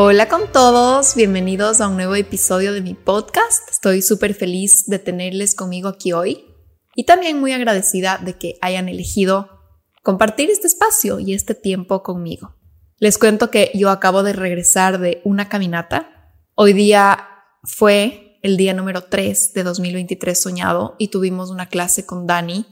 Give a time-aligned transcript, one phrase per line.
[0.00, 3.68] Hola con todos, bienvenidos a un nuevo episodio de mi podcast.
[3.68, 6.44] Estoy súper feliz de tenerles conmigo aquí hoy
[6.94, 9.48] y también muy agradecida de que hayan elegido
[10.04, 12.54] compartir este espacio y este tiempo conmigo.
[12.98, 16.30] Les cuento que yo acabo de regresar de una caminata.
[16.54, 17.18] Hoy día
[17.64, 22.66] fue el día número 3 de 2023 soñado y tuvimos una clase con Dani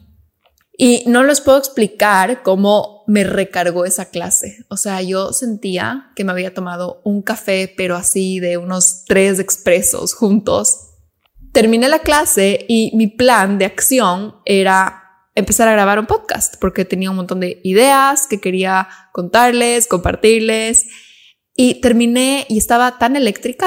[0.79, 4.65] y no les puedo explicar cómo me recargó esa clase.
[4.69, 9.39] O sea, yo sentía que me había tomado un café, pero así de unos tres
[9.39, 10.91] expresos juntos.
[11.53, 15.03] Terminé la clase y mi plan de acción era
[15.35, 20.87] empezar a grabar un podcast porque tenía un montón de ideas que quería contarles, compartirles.
[21.59, 23.67] Y terminé y estaba tan eléctrica,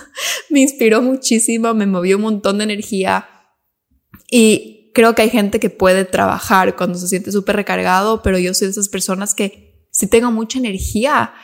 [0.48, 3.28] me inspiró muchísimo, me movió un montón de energía
[4.30, 8.54] y creo que hay gente que puede trabajar cuando se siente súper recargado, pero yo
[8.54, 11.34] soy de esas personas que si tengo mucha energía,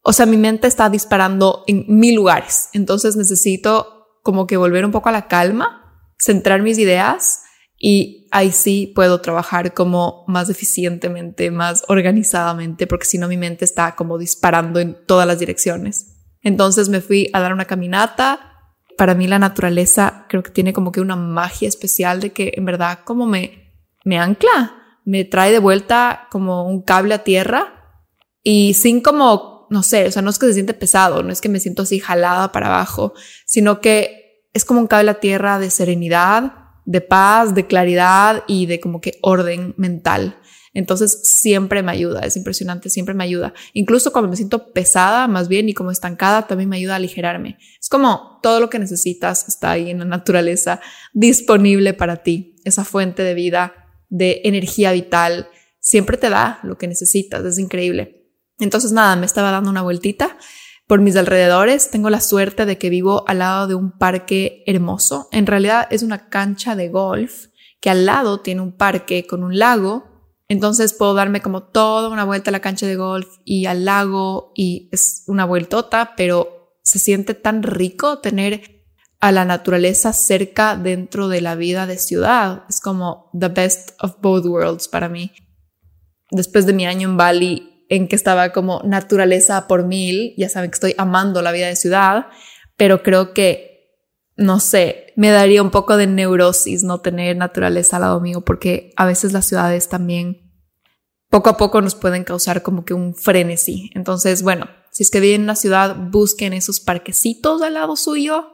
[0.00, 2.70] o sea, mi mente está disparando en mil lugares.
[2.72, 7.42] Entonces necesito como que volver un poco a la calma, centrar mis ideas
[7.76, 13.66] y ahí sí puedo trabajar como más eficientemente, más organizadamente, porque si no mi mente
[13.66, 16.22] está como disparando en todas las direcciones.
[16.40, 18.53] Entonces me fui a dar una caminata,
[18.96, 22.64] para mí la naturaleza creo que tiene como que una magia especial de que en
[22.64, 28.00] verdad como me, me ancla, me trae de vuelta como un cable a tierra
[28.42, 31.40] y sin como, no sé, o sea, no es que se siente pesado, no es
[31.40, 33.14] que me siento así jalada para abajo,
[33.46, 36.52] sino que es como un cable a tierra de serenidad,
[36.84, 40.38] de paz, de claridad y de como que orden mental.
[40.74, 43.54] Entonces siempre me ayuda, es impresionante, siempre me ayuda.
[43.72, 47.58] Incluso cuando me siento pesada más bien y como estancada, también me ayuda a aligerarme.
[47.80, 50.80] Es como todo lo que necesitas está ahí en la naturaleza
[51.12, 52.56] disponible para ti.
[52.64, 53.72] Esa fuente de vida,
[54.08, 55.48] de energía vital,
[55.78, 58.28] siempre te da lo que necesitas, es increíble.
[58.58, 60.36] Entonces nada, me estaba dando una vueltita
[60.86, 61.90] por mis alrededores.
[61.90, 65.28] Tengo la suerte de que vivo al lado de un parque hermoso.
[65.30, 67.46] En realidad es una cancha de golf
[67.80, 70.13] que al lado tiene un parque con un lago
[70.48, 74.52] entonces puedo darme como toda una vuelta a la cancha de golf y al lago
[74.54, 78.84] y es una vueltota, pero se siente tan rico tener
[79.20, 82.64] a la naturaleza cerca dentro de la vida de ciudad.
[82.68, 85.32] Es como the best of both worlds para mí.
[86.30, 90.70] Después de mi año en Bali, en que estaba como naturaleza por mil, ya saben
[90.70, 92.26] que estoy amando la vida de ciudad,
[92.76, 93.73] pero creo que
[94.36, 98.92] no sé, me daría un poco de neurosis no tener naturaleza al lado mío porque
[98.96, 100.52] a veces las ciudades también
[101.30, 103.90] poco a poco nos pueden causar como que un frenesí.
[103.94, 108.52] Entonces, bueno, si es que viven en una ciudad, busquen esos parquecitos al lado suyo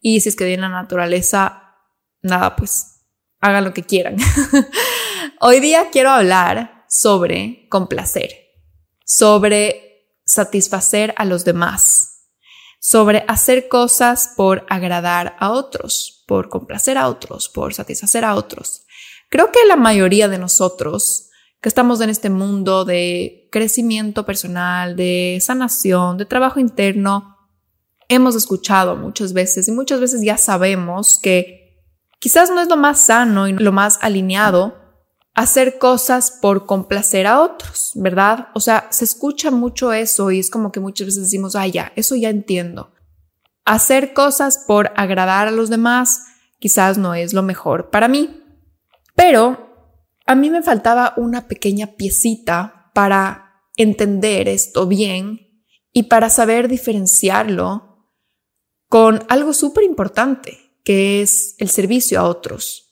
[0.00, 1.74] y si es que viven en la naturaleza,
[2.22, 3.02] nada, pues
[3.40, 4.16] hagan lo que quieran.
[5.40, 8.30] Hoy día quiero hablar sobre complacer,
[9.04, 12.09] sobre satisfacer a los demás
[12.80, 18.86] sobre hacer cosas por agradar a otros, por complacer a otros, por satisfacer a otros.
[19.28, 21.28] Creo que la mayoría de nosotros
[21.60, 27.36] que estamos en este mundo de crecimiento personal, de sanación, de trabajo interno,
[28.08, 31.84] hemos escuchado muchas veces y muchas veces ya sabemos que
[32.18, 34.79] quizás no es lo más sano y lo más alineado
[35.34, 38.48] hacer cosas por complacer a otros, ¿verdad?
[38.54, 41.92] O sea, se escucha mucho eso y es como que muchas veces decimos, ah, ya,
[41.96, 42.92] eso ya entiendo.
[43.64, 46.24] Hacer cosas por agradar a los demás
[46.58, 48.42] quizás no es lo mejor para mí,
[49.14, 49.70] pero
[50.26, 58.06] a mí me faltaba una pequeña piecita para entender esto bien y para saber diferenciarlo
[58.88, 62.89] con algo súper importante, que es el servicio a otros.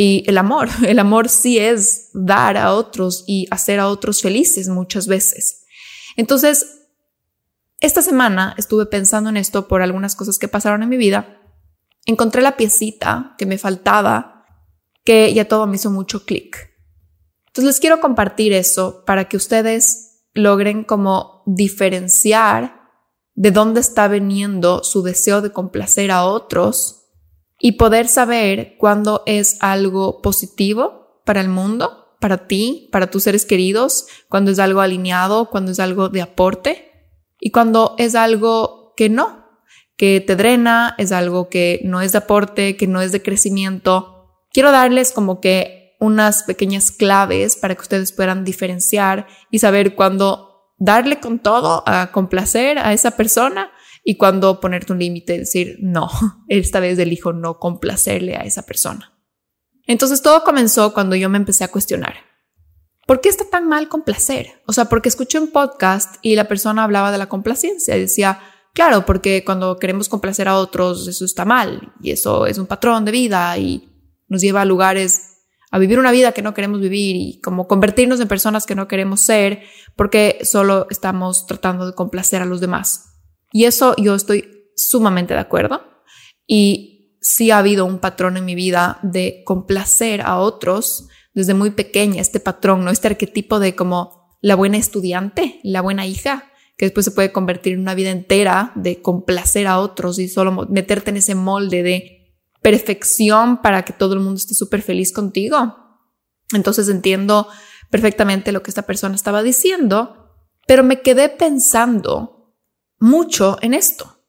[0.00, 4.68] Y el amor, el amor sí es dar a otros y hacer a otros felices
[4.68, 5.64] muchas veces.
[6.16, 6.86] Entonces,
[7.80, 11.40] esta semana estuve pensando en esto por algunas cosas que pasaron en mi vida.
[12.06, 14.46] Encontré la piecita que me faltaba,
[15.04, 16.70] que ya todo me hizo mucho clic.
[17.48, 22.78] Entonces les quiero compartir eso para que ustedes logren como diferenciar
[23.34, 26.97] de dónde está viniendo su deseo de complacer a otros
[27.58, 33.44] y poder saber cuándo es algo positivo para el mundo, para ti, para tus seres
[33.44, 39.08] queridos, cuando es algo alineado, cuando es algo de aporte y cuando es algo que
[39.08, 39.46] no,
[39.96, 44.14] que te drena, es algo que no es de aporte, que no es de crecimiento.
[44.52, 50.72] quiero darles como que unas pequeñas claves para que ustedes puedan diferenciar y saber cuándo
[50.78, 53.72] darle con todo a complacer a esa persona
[54.04, 56.08] y cuándo ponerte un límite y decir, no,
[56.48, 59.18] esta vez elijo no complacerle a esa persona.
[59.86, 62.14] Entonces todo comenzó cuando yo me empecé a cuestionar.
[63.06, 64.60] ¿Por qué está tan mal complacer?
[64.66, 68.38] O sea, porque escuché un podcast y la persona hablaba de la complacencia decía,
[68.74, 73.06] claro, porque cuando queremos complacer a otros, eso está mal y eso es un patrón
[73.06, 73.88] de vida y
[74.28, 75.38] nos lleva a lugares
[75.70, 78.88] a vivir una vida que no queremos vivir y como convertirnos en personas que no
[78.88, 79.62] queremos ser
[79.96, 83.17] porque solo estamos tratando de complacer a los demás.
[83.52, 85.82] Y eso yo estoy sumamente de acuerdo.
[86.46, 91.70] Y sí ha habido un patrón en mi vida de complacer a otros desde muy
[91.70, 92.90] pequeña, este patrón, ¿no?
[92.90, 97.74] Este arquetipo de como la buena estudiante, la buena hija, que después se puede convertir
[97.74, 102.18] en una vida entera de complacer a otros y solo meterte en ese molde de
[102.62, 105.76] perfección para que todo el mundo esté súper feliz contigo.
[106.52, 107.48] Entonces entiendo
[107.90, 110.32] perfectamente lo que esta persona estaba diciendo,
[110.66, 112.37] pero me quedé pensando
[112.98, 114.24] mucho en esto.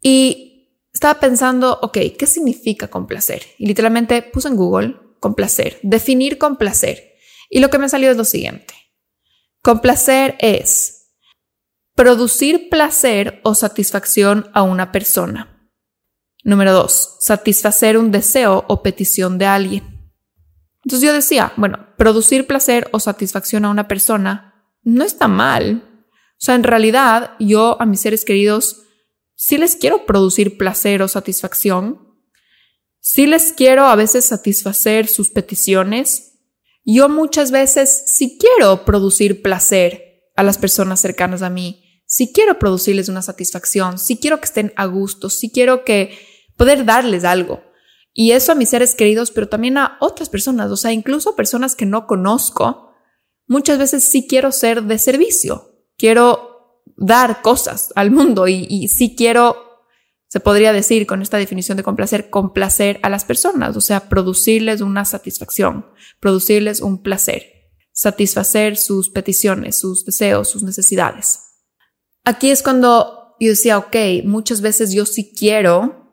[0.00, 3.42] Y estaba pensando, ok, ¿qué significa complacer?
[3.58, 7.14] Y literalmente puse en Google complacer, definir complacer.
[7.50, 8.74] Y lo que me salió es lo siguiente.
[9.62, 11.12] Complacer es
[11.94, 15.70] producir placer o satisfacción a una persona.
[16.42, 20.12] Número dos, satisfacer un deseo o petición de alguien.
[20.84, 25.93] Entonces yo decía, bueno, producir placer o satisfacción a una persona no está mal.
[26.34, 28.82] O sea, en realidad yo a mis seres queridos
[29.36, 32.14] si les quiero producir placer o satisfacción,
[33.00, 36.38] si les quiero a veces satisfacer sus peticiones.
[36.84, 42.58] Yo muchas veces sí quiero producir placer a las personas cercanas a mí, si quiero
[42.58, 46.18] producirles una satisfacción, si quiero que estén a gusto, si quiero que
[46.56, 47.62] poder darles algo.
[48.12, 51.74] Y eso a mis seres queridos, pero también a otras personas, o sea, incluso personas
[51.74, 52.90] que no conozco,
[53.46, 55.73] muchas veces sí quiero ser de servicio.
[55.96, 59.56] Quiero dar cosas al mundo y, y sí quiero,
[60.28, 64.80] se podría decir con esta definición de complacer, complacer a las personas, o sea, producirles
[64.80, 65.86] una satisfacción,
[66.20, 67.54] producirles un placer,
[67.92, 71.40] satisfacer sus peticiones, sus deseos, sus necesidades.
[72.24, 76.12] Aquí es cuando yo decía, ok, muchas veces yo sí quiero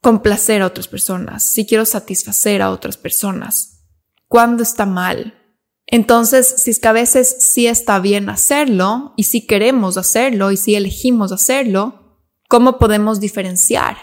[0.00, 3.86] complacer a otras personas, sí quiero satisfacer a otras personas.
[4.28, 5.39] ¿Cuándo está mal?
[5.90, 10.56] Entonces, si es que a veces sí está bien hacerlo y si queremos hacerlo y
[10.56, 13.96] si elegimos hacerlo, ¿cómo podemos diferenciar?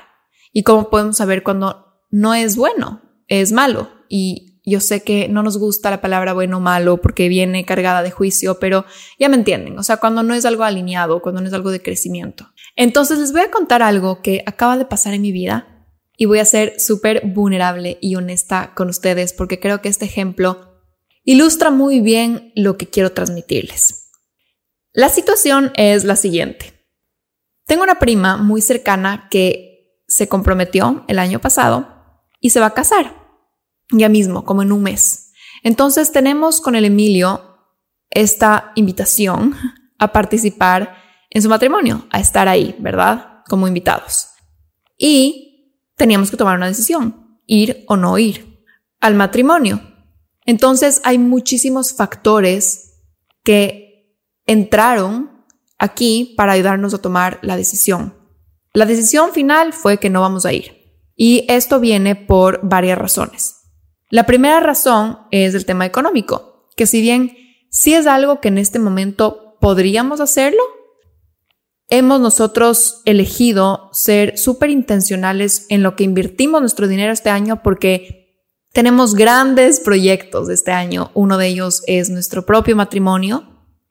[0.52, 3.90] Y cómo podemos saber cuando no es bueno, es malo.
[4.10, 8.04] Y yo sé que no nos gusta la palabra bueno o malo porque viene cargada
[8.04, 8.84] de juicio, pero
[9.18, 9.80] ya me entienden.
[9.80, 12.52] O sea, cuando no es algo alineado, cuando no es algo de crecimiento.
[12.76, 15.88] Entonces les voy a contar algo que acaba de pasar en mi vida
[16.18, 20.77] y voy a ser súper vulnerable y honesta con ustedes porque creo que este ejemplo
[21.28, 24.12] ilustra muy bien lo que quiero transmitirles.
[24.94, 26.88] La situación es la siguiente.
[27.66, 32.74] Tengo una prima muy cercana que se comprometió el año pasado y se va a
[32.74, 33.14] casar,
[33.92, 35.34] ya mismo, como en un mes.
[35.64, 37.58] Entonces tenemos con el Emilio
[38.10, 39.54] esta invitación
[40.00, 40.96] a participar
[41.30, 43.44] en su matrimonio, a estar ahí, ¿verdad?
[43.50, 44.30] Como invitados.
[44.98, 48.64] Y teníamos que tomar una decisión, ir o no ir
[49.02, 49.87] al matrimonio.
[50.48, 53.04] Entonces hay muchísimos factores
[53.44, 55.46] que entraron
[55.78, 58.16] aquí para ayudarnos a tomar la decisión.
[58.74, 60.78] La decisión final fue que no vamos a ir.
[61.16, 63.56] Y esto viene por varias razones.
[64.10, 67.36] La primera razón es el tema económico, que si bien
[67.70, 70.62] sí es algo que en este momento podríamos hacerlo,
[71.90, 78.27] hemos nosotros elegido ser súper intencionales en lo que invertimos nuestro dinero este año porque
[78.74, 81.12] tenemos grandes proyectos este año.
[81.14, 83.44] Uno de ellos es nuestro propio matrimonio.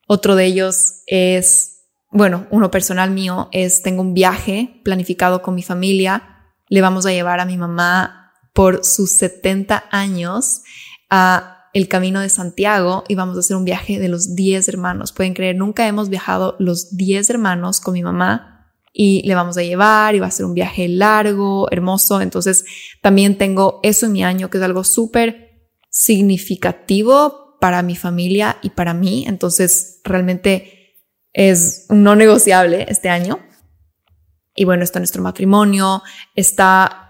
[0.06, 5.62] Otro de ellos es, bueno, uno personal mío es, tengo un viaje planificado con mi
[5.62, 6.46] familia.
[6.68, 10.62] Le vamos a llevar a mi mamá por sus 70 años
[11.10, 15.12] a el camino de Santiago y vamos a hacer un viaje de los 10 hermanos.
[15.12, 18.55] Pueden creer, nunca hemos viajado los 10 hermanos con mi mamá
[18.98, 22.22] y le vamos a llevar y va a ser un viaje largo, hermoso.
[22.22, 22.64] Entonces
[23.02, 28.70] también tengo eso en mi año que es algo súper significativo para mi familia y
[28.70, 29.26] para mí.
[29.28, 30.94] Entonces realmente
[31.34, 33.40] es no negociable este año.
[34.54, 36.02] Y bueno, está nuestro matrimonio,
[36.34, 37.06] está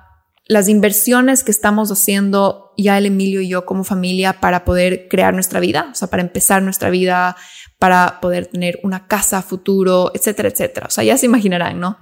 [0.49, 5.35] las inversiones que estamos haciendo ya el Emilio y yo como familia para poder crear
[5.35, 7.37] nuestra vida, o sea, para empezar nuestra vida,
[7.79, 10.87] para poder tener una casa futuro, etcétera, etcétera.
[10.87, 11.99] O sea, ya se imaginarán, ¿no?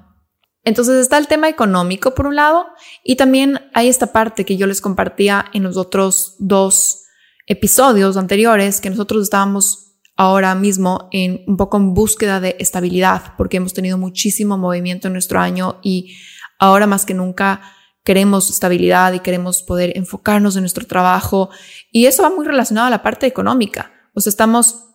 [0.64, 2.66] Entonces está el tema económico por un lado
[3.02, 7.02] y también hay esta parte que yo les compartía en los otros dos
[7.46, 13.58] episodios anteriores que nosotros estábamos ahora mismo en un poco en búsqueda de estabilidad porque
[13.58, 16.16] hemos tenido muchísimo movimiento en nuestro año y
[16.58, 17.60] ahora más que nunca
[18.02, 21.50] queremos estabilidad y queremos poder enfocarnos en nuestro trabajo
[21.90, 23.92] y eso va muy relacionado a la parte económica.
[24.14, 24.93] O sea, estamos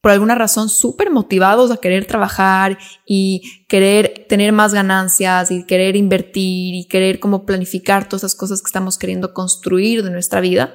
[0.00, 5.96] por alguna razón súper motivados a querer trabajar y querer tener más ganancias y querer
[5.96, 10.74] invertir y querer como planificar todas esas cosas que estamos queriendo construir de nuestra vida.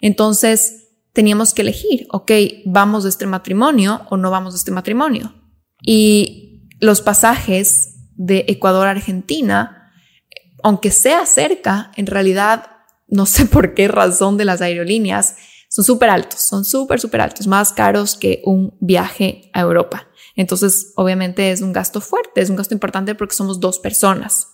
[0.00, 2.30] Entonces teníamos que elegir, ok,
[2.66, 5.32] vamos de este matrimonio o no vamos de este matrimonio.
[5.82, 9.90] Y los pasajes de Ecuador a Argentina,
[10.62, 12.70] aunque sea cerca, en realidad
[13.08, 15.36] no sé por qué razón de las aerolíneas,
[15.68, 20.08] son súper altos, son súper, súper altos, más caros que un viaje a Europa.
[20.34, 24.48] Entonces, obviamente es un gasto fuerte, es un gasto importante porque somos dos personas.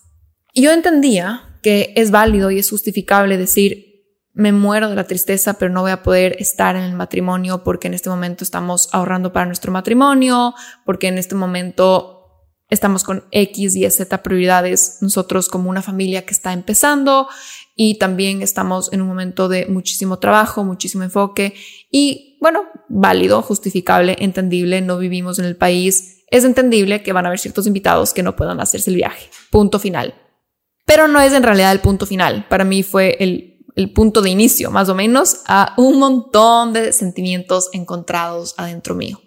[0.52, 3.92] Y yo entendía que es válido y es justificable decir,
[4.34, 7.88] me muero de la tristeza, pero no voy a poder estar en el matrimonio porque
[7.88, 10.54] en este momento estamos ahorrando para nuestro matrimonio,
[10.84, 12.22] porque en este momento
[12.70, 17.28] estamos con X y Z prioridades nosotros como una familia que está empezando
[17.74, 21.54] y también estamos en un momento de muchísimo trabajo, muchísimo enfoque
[21.90, 27.28] y bueno, válido, justificable, entendible, no vivimos en el país, es entendible que van a
[27.28, 30.14] haber ciertos invitados que no puedan hacerse el viaje, punto final.
[30.84, 34.30] Pero no es en realidad el punto final, para mí fue el, el punto de
[34.30, 39.20] inicio, más o menos, a un montón de sentimientos encontrados adentro mío.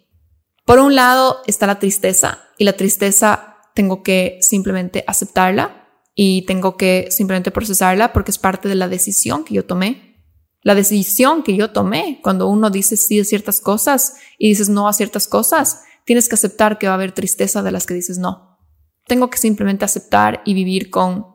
[0.66, 5.85] Por un lado está la tristeza y la tristeza tengo que simplemente aceptarla
[6.16, 10.24] y tengo que simplemente procesarla porque es parte de la decisión que yo tomé.
[10.62, 14.88] La decisión que yo tomé cuando uno dice sí a ciertas cosas y dices no
[14.88, 18.18] a ciertas cosas, tienes que aceptar que va a haber tristeza de las que dices
[18.18, 18.58] no.
[19.06, 21.28] Tengo que simplemente aceptar y vivir con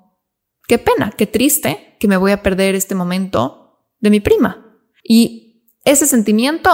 [0.67, 4.67] qué pena, qué triste que me voy a perder este momento de mi prima.
[5.05, 6.71] Y ese sentimiento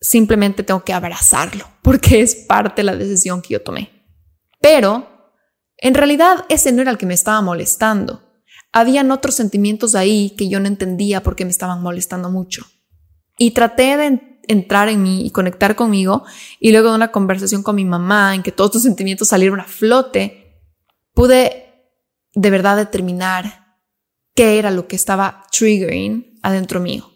[0.00, 4.04] simplemente tengo que abrazarlo porque es parte de la decisión que yo tomé.
[4.60, 5.13] Pero
[5.84, 8.22] en realidad ese no era el que me estaba molestando.
[8.72, 12.64] Habían otros sentimientos ahí que yo no entendía por qué me estaban molestando mucho.
[13.36, 16.24] Y traté de entrar en mí y conectar conmigo
[16.58, 19.64] y luego de una conversación con mi mamá en que todos tus sentimientos salieron a
[19.64, 20.62] flote,
[21.12, 21.66] pude
[22.32, 23.76] de verdad determinar
[24.34, 27.12] qué era lo que estaba triggering adentro mío.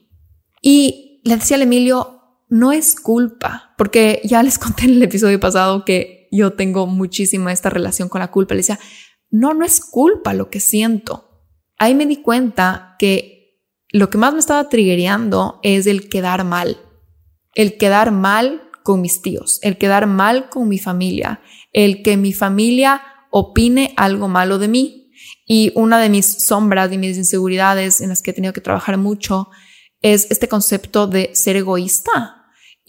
[0.60, 5.40] Y le decía al Emilio, no es culpa, porque ya les conté en el episodio
[5.40, 8.54] pasado que yo tengo muchísima esta relación con la culpa.
[8.54, 8.78] Le decía,
[9.30, 11.44] no, no es culpa lo que siento.
[11.78, 16.78] Ahí me di cuenta que lo que más me estaba triggereando es el quedar mal.
[17.54, 21.40] El quedar mal con mis tíos, el quedar mal con mi familia,
[21.72, 25.12] el que mi familia opine algo malo de mí.
[25.46, 28.98] Y una de mis sombras y mis inseguridades en las que he tenido que trabajar
[28.98, 29.48] mucho
[30.00, 32.37] es este concepto de ser egoísta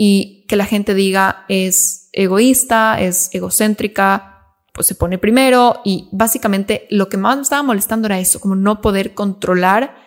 [0.01, 6.87] y que la gente diga es egoísta, es egocéntrica, pues se pone primero y básicamente
[6.89, 9.97] lo que más me estaba molestando era eso, como no poder controlar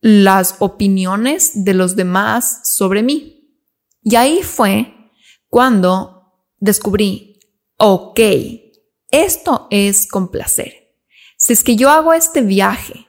[0.00, 3.60] las opiniones de los demás sobre mí.
[4.02, 4.94] Y ahí fue
[5.48, 7.40] cuando descubrí,
[7.76, 8.20] ok,
[9.10, 10.94] esto es complacer.
[11.36, 13.06] Si es que yo hago este viaje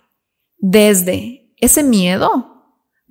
[0.58, 2.50] desde ese miedo,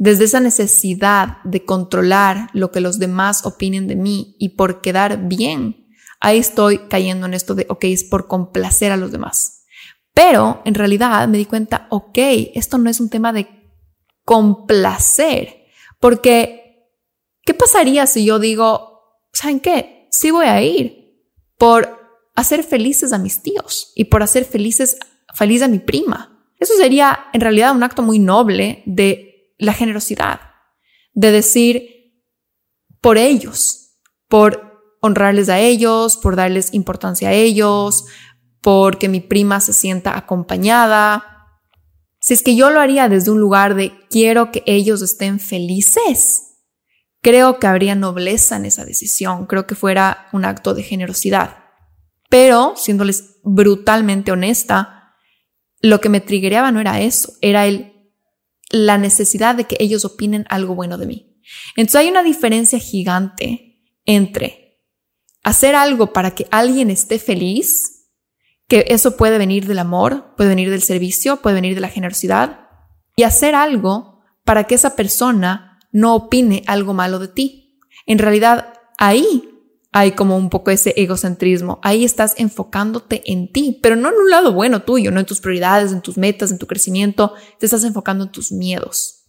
[0.01, 5.29] desde esa necesidad de controlar lo que los demás opinen de mí y por quedar
[5.29, 5.89] bien,
[6.21, 9.67] ahí estoy cayendo en esto de, ok, es por complacer a los demás.
[10.15, 12.17] Pero en realidad me di cuenta, ok,
[12.55, 13.47] esto no es un tema de
[14.25, 15.67] complacer,
[16.01, 16.89] porque
[17.45, 19.03] ¿qué pasaría si yo digo,
[19.35, 20.09] ¿saben qué?
[20.11, 21.29] Sí voy a ir
[21.59, 22.01] por
[22.35, 24.97] hacer felices a mis tíos y por hacer felices,
[25.35, 26.43] feliz a mi prima.
[26.59, 29.30] Eso sería en realidad un acto muy noble de
[29.61, 30.41] la generosidad,
[31.13, 32.15] de decir
[33.01, 33.99] por ellos,
[34.29, 38.07] por honrarles a ellos, por darles importancia a ellos,
[38.61, 41.25] porque mi prima se sienta acompañada.
[42.21, 46.59] Si es que yo lo haría desde un lugar de quiero que ellos estén felices,
[47.23, 51.65] creo que habría nobleza en esa decisión, creo que fuera un acto de generosidad.
[52.29, 55.17] Pero, siéndoles brutalmente honesta,
[55.81, 57.90] lo que me trigueaba no era eso, era el
[58.71, 61.43] la necesidad de que ellos opinen algo bueno de mí.
[61.77, 64.81] Entonces hay una diferencia gigante entre
[65.43, 68.09] hacer algo para que alguien esté feliz,
[68.69, 72.69] que eso puede venir del amor, puede venir del servicio, puede venir de la generosidad,
[73.17, 77.81] y hacer algo para que esa persona no opine algo malo de ti.
[78.07, 79.50] En realidad, ahí
[79.93, 81.81] hay como un poco ese egocentrismo.
[81.83, 85.41] Ahí estás enfocándote en ti, pero no en un lado bueno tuyo, no en tus
[85.41, 87.35] prioridades, en tus metas, en tu crecimiento.
[87.59, 89.25] Te estás enfocando en tus miedos.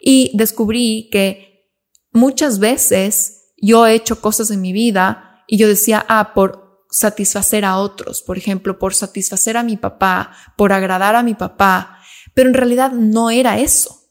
[0.00, 1.70] Y descubrí que
[2.12, 7.64] muchas veces yo he hecho cosas en mi vida y yo decía, ah, por satisfacer
[7.64, 11.98] a otros, por ejemplo, por satisfacer a mi papá, por agradar a mi papá,
[12.34, 14.02] pero en realidad no era eso.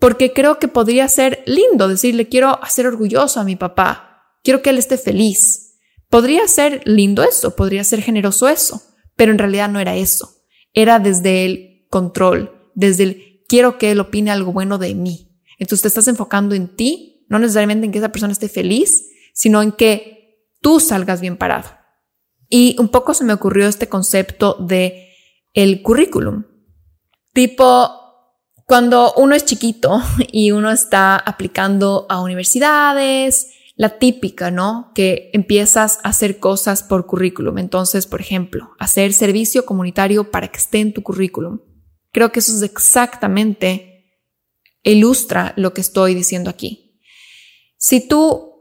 [0.00, 4.13] Porque creo que podría ser lindo decirle, quiero hacer orgulloso a mi papá,
[4.44, 5.80] quiero que él esté feliz.
[6.08, 8.80] Podría ser lindo eso, podría ser generoso eso,
[9.16, 10.44] pero en realidad no era eso.
[10.72, 15.40] Era desde el control, desde el quiero que él opine algo bueno de mí.
[15.58, 19.62] Entonces te estás enfocando en ti, no necesariamente en que esa persona esté feliz, sino
[19.62, 21.70] en que tú salgas bien parado.
[22.48, 25.08] Y un poco se me ocurrió este concepto de
[25.52, 26.44] el currículum.
[27.32, 27.90] Tipo,
[28.66, 30.00] cuando uno es chiquito
[30.32, 34.92] y uno está aplicando a universidades, la típica, ¿no?
[34.94, 37.58] Que empiezas a hacer cosas por currículum.
[37.58, 41.60] Entonces, por ejemplo, hacer servicio comunitario para que esté en tu currículum.
[42.12, 44.20] Creo que eso es exactamente,
[44.82, 47.00] ilustra lo que estoy diciendo aquí.
[47.76, 48.52] Si tú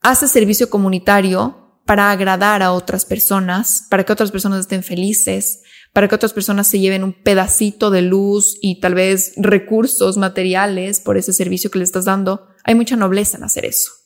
[0.00, 5.60] haces servicio comunitario para agradar a otras personas, para que otras personas estén felices,
[5.92, 11.00] para que otras personas se lleven un pedacito de luz y tal vez recursos materiales
[11.00, 14.03] por ese servicio que le estás dando, hay mucha nobleza en hacer eso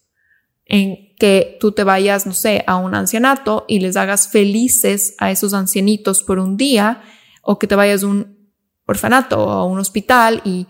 [0.69, 5.31] en que tú te vayas, no sé, a un ancianato y les hagas felices a
[5.31, 7.03] esos ancianitos por un día,
[7.43, 8.39] o que te vayas a un
[8.87, 10.67] orfanato o a un hospital y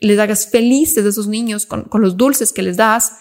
[0.00, 3.18] les hagas felices a esos niños con, con los dulces que les das,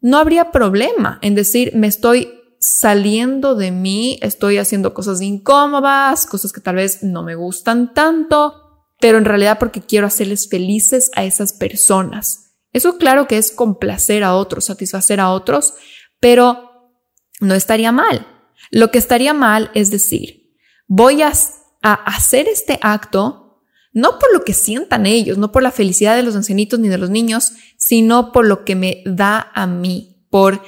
[0.00, 6.52] no habría problema en decir, me estoy saliendo de mí, estoy haciendo cosas incómodas, cosas
[6.52, 11.24] que tal vez no me gustan tanto, pero en realidad porque quiero hacerles felices a
[11.24, 12.45] esas personas.
[12.76, 15.72] Eso claro que es complacer a otros, satisfacer a otros,
[16.20, 16.92] pero
[17.40, 18.26] no estaría mal.
[18.70, 20.54] Lo que estaría mal es decir,
[20.86, 21.32] voy a,
[21.80, 23.62] hacer este acto
[23.94, 26.98] no por lo que sientan ellos, no por la felicidad de los ancianitos ni de
[26.98, 30.60] los niños, sino por lo que me da a mí, por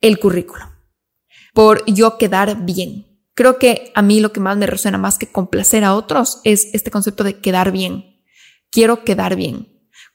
[0.00, 0.64] el currículo,
[1.52, 3.06] por yo quedar bien.
[3.34, 6.70] Creo que a mí lo que más me resuena más que complacer a otros es
[6.72, 8.24] este concepto de quedar bien.
[8.72, 9.68] Quiero quedar bien.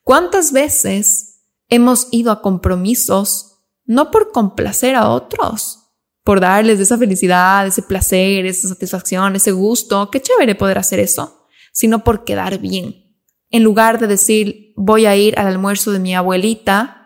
[0.03, 1.28] ¿Cuántas veces
[1.69, 3.49] hemos ido a compromisos
[3.85, 5.79] no por complacer a otros,
[6.23, 11.47] por darles esa felicidad, ese placer, esa satisfacción, ese gusto, qué chévere poder hacer eso,
[11.71, 13.17] sino por quedar bien.
[13.49, 16.99] En lugar de decir voy a ir al almuerzo de mi abuelita,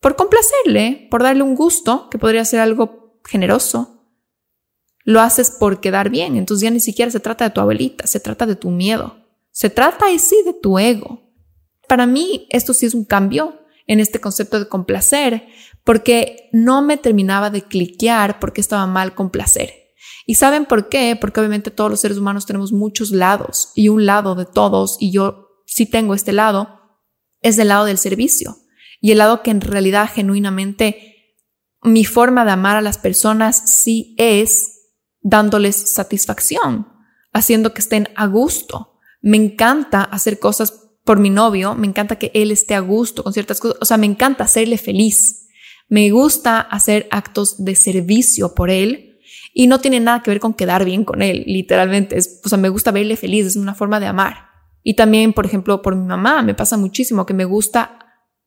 [0.00, 4.08] por complacerle, por darle un gusto, que podría ser algo generoso,
[5.04, 6.36] lo haces por quedar bien.
[6.36, 9.16] Entonces ya ni siquiera se trata de tu abuelita, se trata de tu miedo.
[9.52, 11.20] Se trata ahí sí de tu ego.
[11.86, 15.46] Para mí esto sí es un cambio en este concepto de complacer,
[15.84, 19.74] porque no me terminaba de cliquear porque estaba mal complacer.
[20.26, 21.16] ¿Y saben por qué?
[21.20, 25.10] Porque obviamente todos los seres humanos tenemos muchos lados y un lado de todos, y
[25.10, 26.80] yo sí tengo este lado,
[27.40, 28.56] es el lado del servicio
[29.00, 31.36] y el lado que en realidad genuinamente
[31.82, 34.90] mi forma de amar a las personas sí es
[35.20, 36.86] dándoles satisfacción,
[37.32, 39.00] haciendo que estén a gusto.
[39.20, 43.32] Me encanta hacer cosas por mi novio, me encanta que él esté a gusto con
[43.32, 45.48] ciertas cosas, o sea, me encanta hacerle feliz,
[45.88, 49.18] me gusta hacer actos de servicio por él
[49.52, 52.58] y no tiene nada que ver con quedar bien con él, literalmente, es, o sea,
[52.58, 54.50] me gusta verle feliz, es una forma de amar.
[54.84, 57.98] Y también, por ejemplo, por mi mamá, me pasa muchísimo que me gusta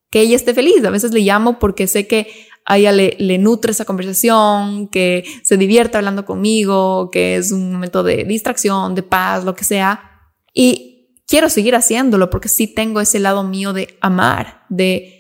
[0.10, 2.28] que ella esté feliz, a veces le llamo porque sé que
[2.66, 7.72] a ella le, le nutre esa conversación, que se divierta hablando conmigo, que es un
[7.72, 10.12] momento de distracción, de paz, lo que sea.
[10.54, 10.95] Y
[11.28, 15.16] quiero seguir haciéndolo porque sí tengo ese lado mío de amar, de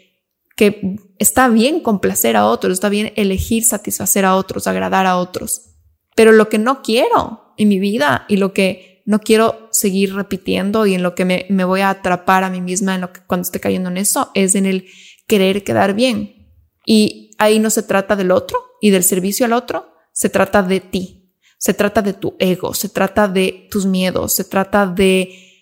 [0.55, 5.75] que está bien complacer a otros, está bien elegir satisfacer a otros, agradar a otros.
[6.15, 10.85] Pero lo que no quiero en mi vida y lo que no quiero seguir repitiendo
[10.85, 13.43] y en lo que me, voy a atrapar a mí misma en lo que, cuando
[13.43, 14.87] esté cayendo en eso es en el
[15.27, 16.53] querer quedar bien.
[16.85, 20.79] Y ahí no se trata del otro y del servicio al otro, se trata de
[20.79, 25.54] ti, se trata de tu ego, se trata de tus miedos, se trata de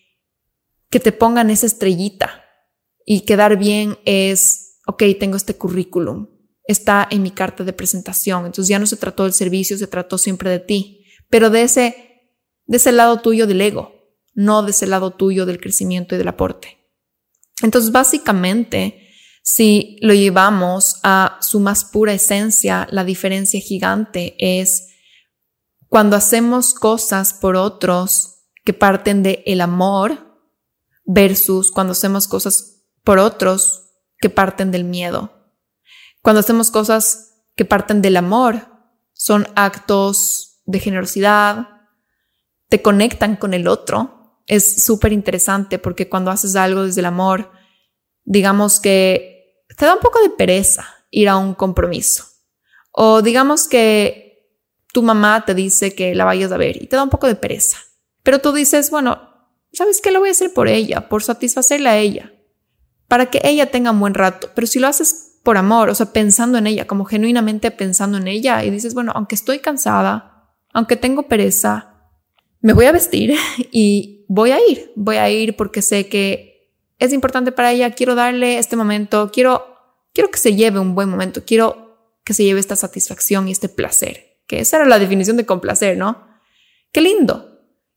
[0.93, 2.43] que te pongan esa estrellita
[3.03, 6.27] y quedar bien es, ok, tengo este currículum,
[6.67, 10.19] está en mi carta de presentación, entonces ya no se trató del servicio, se trató
[10.19, 11.95] siempre de ti, pero de ese,
[12.67, 13.91] de ese lado tuyo del ego,
[14.35, 16.77] no de ese lado tuyo del crecimiento y del aporte.
[17.63, 19.09] Entonces, básicamente,
[19.41, 24.89] si lo llevamos a su más pura esencia, la diferencia gigante es
[25.87, 30.32] cuando hacemos cosas por otros que parten de el amor,
[31.05, 35.31] versus cuando hacemos cosas por otros que parten del miedo.
[36.21, 38.67] Cuando hacemos cosas que parten del amor,
[39.13, 41.67] son actos de generosidad,
[42.69, 44.41] te conectan con el otro.
[44.47, 47.51] Es súper interesante porque cuando haces algo desde el amor,
[48.23, 52.25] digamos que te da un poco de pereza ir a un compromiso.
[52.91, 54.23] O digamos que
[54.93, 57.35] tu mamá te dice que la vayas a ver y te da un poco de
[57.35, 57.77] pereza.
[58.21, 59.32] Pero tú dices, bueno,
[59.73, 60.11] ¿sabes qué?
[60.11, 62.33] Lo voy a hacer por ella, por satisfacerla a ella,
[63.07, 64.49] para que ella tenga un buen rato.
[64.55, 68.27] Pero si lo haces por amor, o sea, pensando en ella, como genuinamente pensando en
[68.27, 72.09] ella, y dices, bueno, aunque estoy cansada, aunque tengo pereza,
[72.61, 73.35] me voy a vestir
[73.71, 78.15] y voy a ir, voy a ir porque sé que es importante para ella, quiero
[78.15, 79.65] darle este momento, quiero,
[80.13, 81.83] quiero que se lleve un buen momento, quiero
[82.23, 85.97] que se lleve esta satisfacción y este placer, que esa era la definición de complacer,
[85.97, 86.25] ¿no?
[86.93, 87.52] Qué lindo,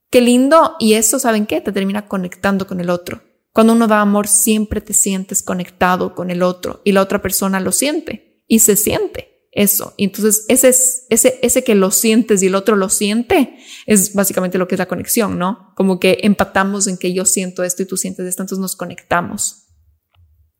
[0.09, 1.61] Qué lindo y eso, ¿saben qué?
[1.61, 3.21] Te termina conectando con el otro.
[3.51, 7.59] Cuando uno da amor, siempre te sientes conectado con el otro y la otra persona
[7.59, 9.93] lo siente y se siente eso.
[9.97, 10.69] Y entonces ese,
[11.09, 14.79] ese, ese que lo sientes y el otro lo siente es básicamente lo que es
[14.79, 15.73] la conexión, ¿no?
[15.75, 19.65] Como que empatamos en que yo siento esto y tú sientes esto, entonces nos conectamos.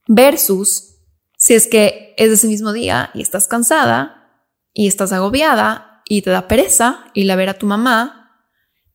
[0.07, 0.95] Versus
[1.37, 4.41] si es que es ese mismo día y estás cansada
[4.73, 8.26] y estás agobiada y te da pereza ir a ver a tu mamá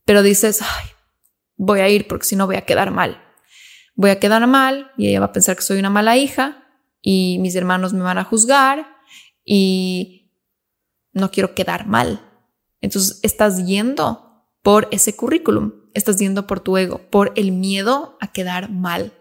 [0.05, 0.61] pero dices,
[1.57, 3.23] voy a ir porque si no voy a quedar mal.
[3.95, 6.65] Voy a quedar mal y ella va a pensar que soy una mala hija
[7.01, 8.87] y mis hermanos me van a juzgar
[9.45, 10.33] y
[11.13, 12.29] no quiero quedar mal.
[12.81, 18.33] Entonces estás yendo por ese currículum, estás yendo por tu ego, por el miedo a
[18.33, 19.13] quedar mal.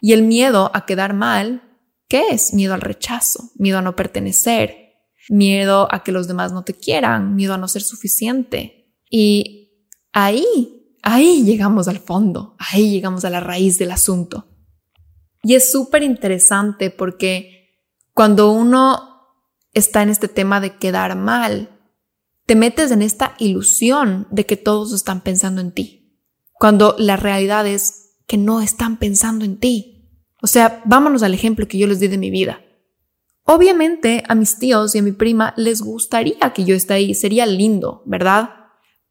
[0.00, 1.62] Y el miedo a quedar mal,
[2.08, 2.54] ¿qué es?
[2.54, 4.94] Miedo al rechazo, miedo a no pertenecer,
[5.28, 8.94] miedo a que los demás no te quieran, miedo a no ser suficiente.
[9.08, 9.63] Y
[10.16, 14.46] Ahí, ahí llegamos al fondo, ahí llegamos a la raíz del asunto.
[15.42, 17.82] Y es súper interesante porque
[18.14, 19.10] cuando uno
[19.72, 21.80] está en este tema de quedar mal,
[22.46, 26.20] te metes en esta ilusión de que todos están pensando en ti,
[26.52, 30.08] cuando la realidad es que no están pensando en ti.
[30.42, 32.60] O sea, vámonos al ejemplo que yo les di de mi vida.
[33.42, 37.46] Obviamente a mis tíos y a mi prima les gustaría que yo esté ahí, sería
[37.46, 38.50] lindo, ¿verdad?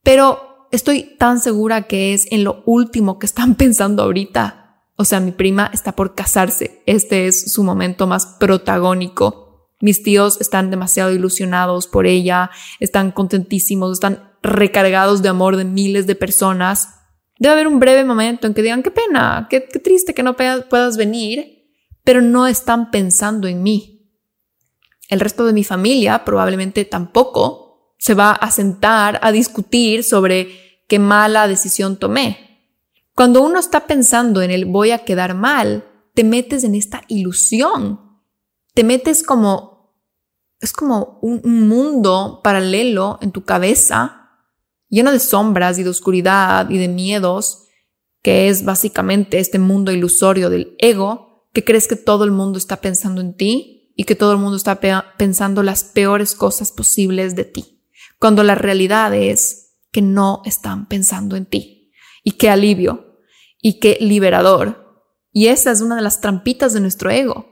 [0.02, 4.60] Pero estoy tan segura que es en lo último que están pensando ahorita.
[4.96, 6.84] O sea, mi prima está por casarse.
[6.86, 9.70] Este es su momento más protagónico.
[9.80, 16.08] Mis tíos están demasiado ilusionados por ella, están contentísimos, están recargados de amor de miles
[16.08, 16.96] de personas.
[17.38, 20.96] Debe haber un breve momento en que digan, qué pena, qué, triste que no puedas
[20.96, 21.68] venir,
[22.04, 24.10] pero no están pensando en mí.
[25.10, 30.63] El resto de mi familia probablemente tampoco se va a sentar a discutir sobre
[30.94, 32.70] qué mala decisión tomé.
[33.16, 38.00] Cuando uno está pensando en el voy a quedar mal, te metes en esta ilusión.
[38.76, 39.98] Te metes como,
[40.60, 44.30] es como un, mundo paralelo en tu cabeza,
[44.88, 47.64] lleno de sombras y de oscuridad y de miedos,
[48.22, 52.82] que es básicamente este mundo ilusorio del ego, que crees que todo el mundo está
[52.82, 54.80] pensando en ti y que todo el mundo está
[55.18, 57.84] pensando las peores cosas posibles de ti,
[58.20, 59.63] cuando la realidad es
[59.94, 61.94] que no están pensando en ti.
[62.24, 63.20] Y qué alivio
[63.62, 65.06] y qué liberador.
[65.32, 67.46] Y esa es una de las trampitas de nuestro ego.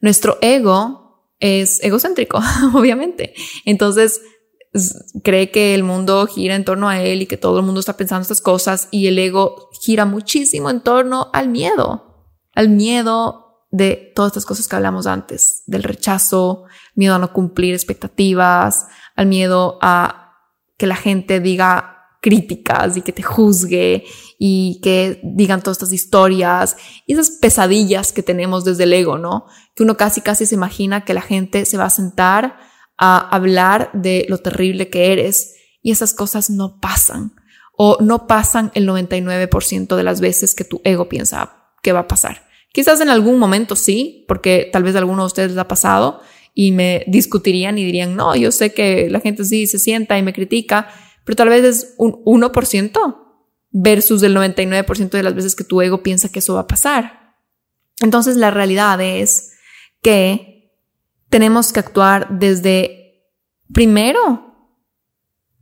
[0.00, 2.40] Nuestro ego es egocéntrico,
[2.74, 3.34] obviamente.
[3.66, 4.22] Entonces,
[5.22, 7.96] cree que el mundo gira en torno a él y que todo el mundo está
[7.96, 12.24] pensando estas cosas y el ego gira muchísimo en torno al miedo,
[12.54, 17.74] al miedo de todas estas cosas que hablamos antes, del rechazo, miedo a no cumplir
[17.74, 20.29] expectativas, al miedo a
[20.80, 24.04] que la gente diga críticas y que te juzgue
[24.38, 29.44] y que digan todas estas historias y esas pesadillas que tenemos desde el ego, ¿no?
[29.76, 32.56] Que uno casi casi se imagina que la gente se va a sentar
[32.96, 37.34] a hablar de lo terrible que eres y esas cosas no pasan
[37.76, 42.08] o no pasan el 99% de las veces que tu ego piensa que va a
[42.08, 42.46] pasar.
[42.72, 46.22] Quizás en algún momento sí, porque tal vez a alguno de ustedes les ha pasado
[46.54, 50.22] y me discutirían y dirían, no, yo sé que la gente sí se sienta y
[50.22, 50.88] me critica,
[51.24, 53.16] pero tal vez es un 1%
[53.70, 57.36] versus el 99% de las veces que tu ego piensa que eso va a pasar.
[58.00, 59.52] Entonces la realidad es
[60.02, 60.72] que
[61.28, 63.24] tenemos que actuar desde
[63.72, 64.50] primero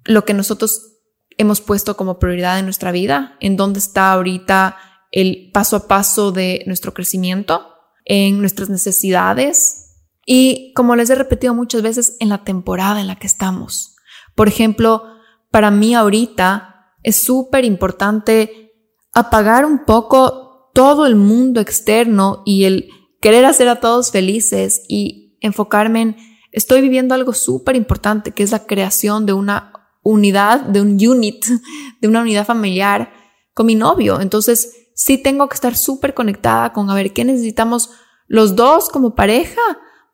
[0.05, 0.97] lo que nosotros
[1.37, 4.77] hemos puesto como prioridad en nuestra vida, en dónde está ahorita
[5.13, 7.75] el paso a paso de nuestro crecimiento,
[8.05, 9.88] en nuestras necesidades,
[10.31, 13.97] y como les he repetido muchas veces en la temporada en la que estamos.
[14.35, 15.05] Por ejemplo,
[15.51, 18.75] para mí ahorita es súper importante
[19.15, 22.91] apagar un poco todo el mundo externo y el
[23.23, 26.17] querer hacer a todos felices y enfocarme en
[26.53, 31.47] estoy viviendo algo súper importante, que es la creación de una unidad, de un unit,
[32.03, 33.15] de una unidad familiar
[33.55, 34.21] con mi novio.
[34.21, 37.93] Entonces, sí tengo que estar súper conectada con a ver qué necesitamos
[38.27, 39.63] los dos como pareja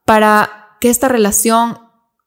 [0.05, 1.79] para que esta relación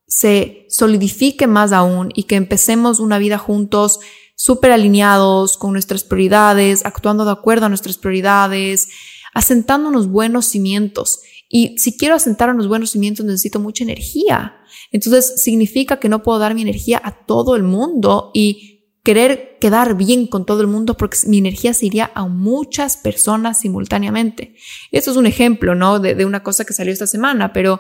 [0.08, 4.00] se solidifique más aún y que empecemos una vida juntos
[4.36, 8.90] súper alineados con nuestras prioridades, actuando de acuerdo a nuestras prioridades,
[9.34, 11.20] asentando unos buenos cimientos.
[11.50, 14.56] Y si quiero asentar unos buenos cimientos necesito mucha energía.
[14.92, 18.77] Entonces significa que no puedo dar mi energía a todo el mundo y
[19.08, 23.62] querer quedar bien con todo el mundo porque mi energía se iría a muchas personas
[23.62, 24.58] simultáneamente.
[24.92, 26.00] Esto es un ejemplo, ¿no?
[26.00, 27.80] De, una cosa que salió esta semana, pero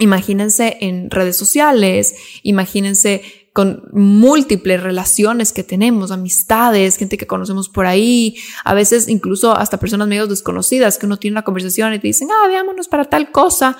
[0.00, 3.22] imagínense en redes sociales, imagínense
[3.54, 9.80] con múltiples relaciones que tenemos, amistades, gente que conocemos por ahí, a veces incluso hasta
[9.80, 13.32] personas medio desconocidas que uno tiene una conversación y te dicen, ah, veámonos para tal
[13.32, 13.78] cosa,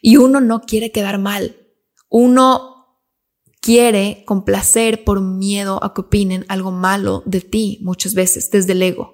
[0.00, 1.56] y uno no quiere quedar mal.
[2.08, 2.77] Uno
[3.68, 8.80] quiere complacer por miedo a que opinen algo malo de ti muchas veces desde el
[8.80, 9.12] ego.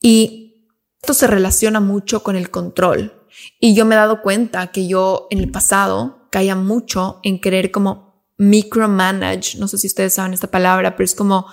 [0.00, 0.70] Y
[1.02, 3.12] esto se relaciona mucho con el control.
[3.60, 7.70] Y yo me he dado cuenta que yo en el pasado caía mucho en querer
[7.70, 11.44] como micromanage, no sé si ustedes saben esta palabra, pero es como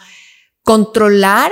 [0.63, 1.51] controlar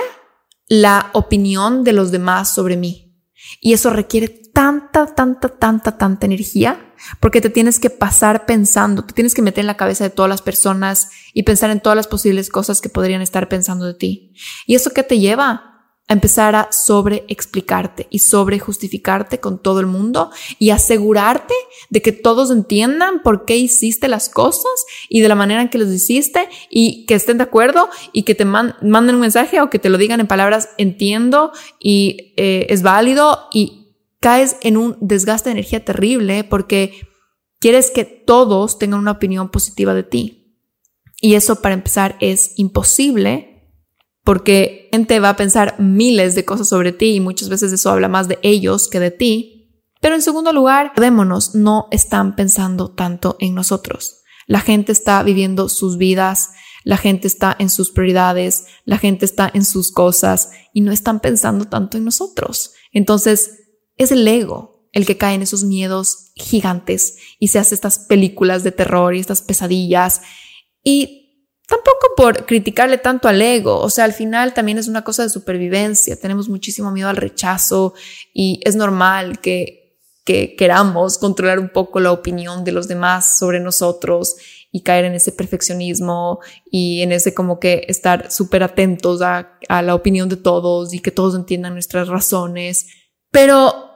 [0.70, 3.14] la opinión de los demás sobre mí.
[3.60, 9.14] Y eso requiere tanta, tanta, tanta, tanta energía, porque te tienes que pasar pensando, te
[9.14, 12.08] tienes que meter en la cabeza de todas las personas y pensar en todas las
[12.08, 14.34] posibles cosas que podrían estar pensando de ti.
[14.68, 15.66] ¿Y eso qué te lleva?
[16.10, 21.54] a empezar a sobre explicarte y sobre justificarte con todo el mundo y asegurarte
[21.92, 24.72] de que todos entiendan por qué hiciste las cosas
[25.08, 28.34] y de la manera en que los hiciste y que estén de acuerdo y que
[28.34, 32.82] te manden un mensaje o que te lo digan en palabras entiendo y eh, es
[32.82, 33.79] válido y
[34.20, 37.08] caes en un desgaste de energía terrible porque
[37.60, 40.58] quieres que todos tengan una opinión positiva de ti.
[41.22, 43.50] Y eso para empezar es imposible
[44.24, 48.08] porque gente va a pensar miles de cosas sobre ti y muchas veces eso habla
[48.08, 49.84] más de ellos que de ti.
[50.02, 54.22] Pero en segundo lugar, démonos, no están pensando tanto en nosotros.
[54.48, 56.52] La gente está viviendo sus vidas,
[56.84, 61.20] la gente está en sus prioridades, la gente está en sus cosas y no están
[61.20, 62.74] pensando tanto en nosotros.
[62.92, 63.59] Entonces,
[64.00, 68.64] es el ego el que cae en esos miedos gigantes y se hace estas películas
[68.64, 70.22] de terror y estas pesadillas
[70.84, 71.20] y
[71.70, 75.30] Tampoco por criticarle tanto al ego, o sea, al final también es una cosa de
[75.30, 77.94] supervivencia, tenemos muchísimo miedo al rechazo
[78.34, 83.60] y es normal que, que queramos controlar un poco la opinión de los demás sobre
[83.60, 84.36] nosotros
[84.72, 86.40] y caer en ese perfeccionismo
[86.72, 91.02] y en ese como que estar súper atentos a, a la opinión de todos y
[91.02, 92.88] que todos entiendan nuestras razones.
[93.30, 93.89] Pero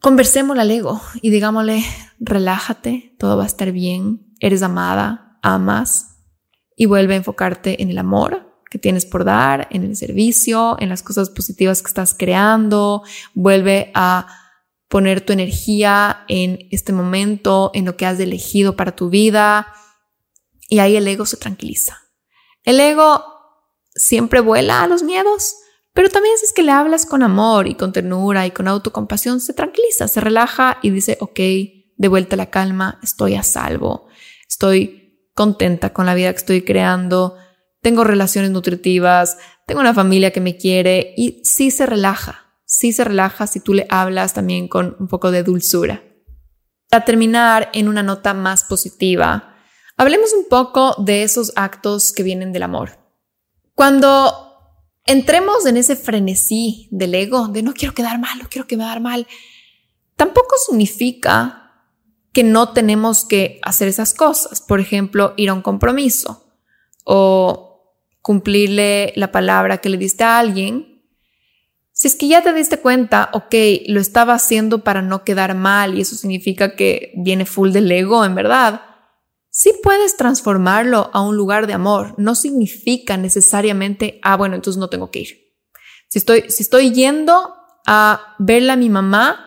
[0.00, 1.84] conversemos al ego y digámosle,
[2.18, 6.18] relájate, todo va a estar bien, eres amada, amas,
[6.76, 10.88] y vuelve a enfocarte en el amor que tienes por dar, en el servicio, en
[10.88, 13.02] las cosas positivas que estás creando,
[13.34, 14.26] vuelve a
[14.88, 19.66] poner tu energía en este momento, en lo que has elegido para tu vida
[20.68, 22.00] y ahí el ego se tranquiliza.
[22.62, 23.24] El ego
[23.94, 25.56] siempre vuela a los miedos,
[25.92, 29.40] pero también si es que le hablas con amor y con ternura y con autocompasión,
[29.40, 31.38] se tranquiliza, se relaja y dice, ok,
[31.96, 34.08] de vuelta la calma, estoy a salvo,
[34.48, 37.36] estoy contenta con la vida que estoy creando,
[37.82, 43.04] tengo relaciones nutritivas, tengo una familia que me quiere y sí se relaja, sí se
[43.04, 46.04] relaja si tú le hablas también con un poco de dulzura.
[46.88, 49.56] Para terminar en una nota más positiva,
[49.96, 52.98] hablemos un poco de esos actos que vienen del amor.
[53.74, 54.49] Cuando
[55.10, 59.26] entremos en ese frenesí del ego, de no quiero quedar mal, no quiero quedar mal,
[60.16, 61.84] tampoco significa
[62.32, 64.60] que no tenemos que hacer esas cosas.
[64.60, 66.54] Por ejemplo, ir a un compromiso
[67.04, 71.02] o cumplirle la palabra que le diste a alguien.
[71.92, 73.54] Si es que ya te diste cuenta, ok,
[73.88, 78.24] lo estaba haciendo para no quedar mal y eso significa que viene full del ego,
[78.24, 78.82] en verdad.
[79.50, 82.14] Sí puedes transformarlo a un lugar de amor.
[82.16, 85.28] No significa necesariamente, ah, bueno, entonces no tengo que ir.
[86.08, 87.54] Si estoy, si estoy yendo
[87.86, 89.46] a verla a mi mamá,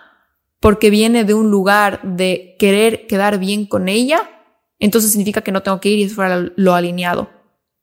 [0.60, 4.30] porque viene de un lugar de querer quedar bien con ella,
[4.80, 7.30] entonces significa que no tengo que ir y es fuera lo alineado.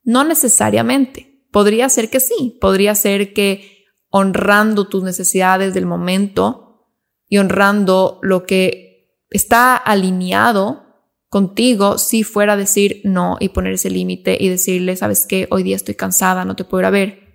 [0.02, 1.46] No necesariamente.
[1.50, 6.86] Podría ser que sí, podría ser que honrando tus necesidades del momento
[7.28, 10.89] y honrando lo que está alineado
[11.30, 15.76] contigo, si fuera decir no y poner ese límite y decirle, sabes qué, hoy día
[15.76, 17.30] estoy cansada, no te puedo ir a ver.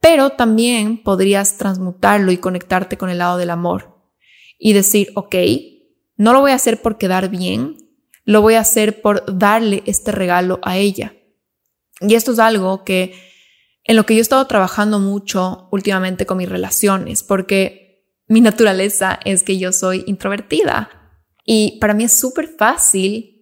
[0.00, 4.02] Pero también podrías transmutarlo y conectarte con el lado del amor
[4.58, 5.36] y decir, ok,
[6.16, 7.76] no lo voy a hacer por quedar bien,
[8.24, 11.14] lo voy a hacer por darle este regalo a ella.
[12.00, 13.14] Y esto es algo que
[13.84, 19.20] en lo que yo he estado trabajando mucho últimamente con mis relaciones, porque mi naturaleza
[19.24, 20.90] es que yo soy introvertida
[21.44, 23.35] y para mí es súper fácil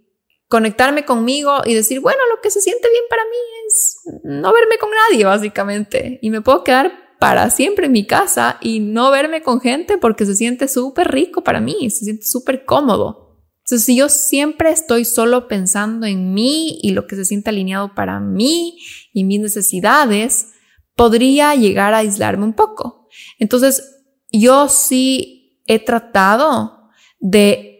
[0.54, 3.36] conectarme conmigo y decir, bueno, lo que se siente bien para mí
[3.66, 8.58] es no verme con nadie, básicamente, y me puedo quedar para siempre en mi casa
[8.60, 12.64] y no verme con gente porque se siente súper rico para mí, se siente súper
[12.64, 13.40] cómodo.
[13.64, 17.92] Entonces, si yo siempre estoy solo pensando en mí y lo que se siente alineado
[17.96, 18.78] para mí
[19.12, 20.52] y mis necesidades,
[20.94, 23.08] podría llegar a aislarme un poco.
[23.40, 27.73] Entonces, yo sí he tratado de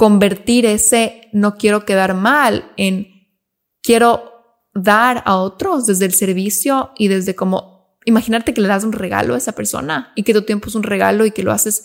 [0.00, 3.28] convertir ese no quiero quedar mal en
[3.82, 4.32] quiero
[4.72, 9.34] dar a otros desde el servicio y desde como imaginarte que le das un regalo
[9.34, 11.84] a esa persona y que tu tiempo es un regalo y que lo haces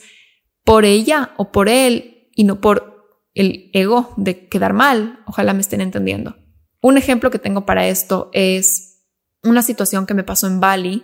[0.63, 5.19] por ella o por él y no por el ego de quedar mal.
[5.27, 6.37] Ojalá me estén entendiendo.
[6.81, 9.03] Un ejemplo que tengo para esto es
[9.43, 11.03] una situación que me pasó en Bali,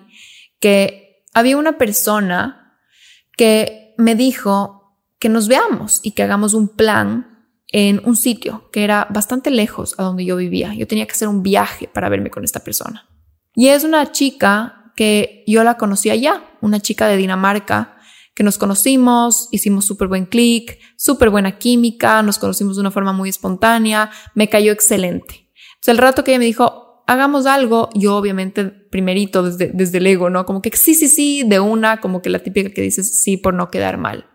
[0.61, 2.79] que había una persona
[3.35, 4.80] que me dijo
[5.21, 9.93] que nos veamos y que hagamos un plan en un sitio que era bastante lejos
[9.99, 10.73] a donde yo vivía.
[10.73, 13.07] Yo tenía que hacer un viaje para verme con esta persona.
[13.55, 17.97] Y es una chica que yo la conocí allá, una chica de Dinamarca
[18.33, 23.13] que nos conocimos, hicimos súper buen clic, súper buena química, nos conocimos de una forma
[23.13, 25.51] muy espontánea, me cayó excelente.
[25.75, 30.07] Entonces el rato que ella me dijo, hagamos algo, yo obviamente primerito desde, desde el
[30.07, 30.47] ego, ¿no?
[30.47, 33.53] Como que sí, sí, sí, de una, como que la típica que dices sí por
[33.53, 34.30] no quedar mal.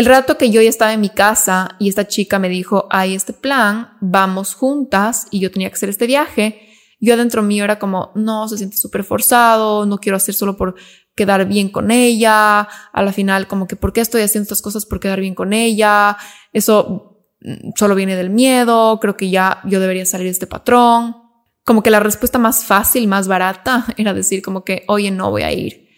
[0.00, 3.14] El rato que yo ya estaba en mi casa y esta chica me dijo, hay
[3.14, 6.58] este plan, vamos juntas y yo tenía que hacer este viaje,
[7.00, 10.74] yo adentro mío era como, no, se siente súper forzado, no quiero hacer solo por
[11.14, 14.86] quedar bien con ella, a la final como que, ¿por qué estoy haciendo estas cosas
[14.86, 16.16] por quedar bien con ella?
[16.54, 21.14] Eso mm, solo viene del miedo, creo que ya yo debería salir de este patrón.
[21.62, 25.42] Como que la respuesta más fácil, más barata, era decir como que, oye, no voy
[25.42, 25.90] a ir